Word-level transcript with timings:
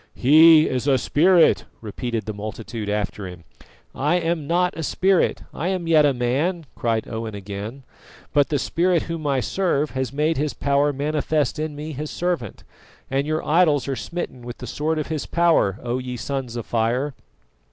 "He 0.15 0.67
is 0.67 0.87
a 0.87 0.97
spirit," 0.97 1.65
repeated 1.79 2.25
the 2.25 2.33
multitude 2.33 2.89
after 2.89 3.27
him. 3.27 3.43
"I 3.93 4.15
am 4.15 4.47
not 4.47 4.75
a 4.75 4.81
spirit, 4.81 5.43
I 5.53 5.67
am 5.67 5.85
yet 5.85 6.07
a 6.07 6.11
man," 6.11 6.65
cried 6.73 7.07
Owen 7.07 7.35
again, 7.35 7.83
"but 8.33 8.49
the 8.49 8.57
Spirit 8.57 9.03
Whom 9.03 9.27
I 9.27 9.41
serve 9.41 9.91
has 9.91 10.11
made 10.11 10.37
His 10.37 10.55
power 10.55 10.91
manifest 10.91 11.59
in 11.59 11.75
me 11.75 11.91
His 11.91 12.09
servant, 12.09 12.63
and 13.11 13.27
your 13.27 13.45
idols 13.45 13.87
are 13.87 13.95
smitten 13.95 14.41
with 14.41 14.57
the 14.57 14.65
sword 14.65 14.97
of 14.97 15.05
His 15.09 15.27
power, 15.27 15.77
O 15.83 15.99
ye 15.99 16.17
Sons 16.17 16.55
of 16.55 16.65
Fire! 16.65 17.13